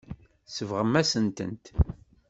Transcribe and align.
Tsebɣem-as-tent. 0.47 1.65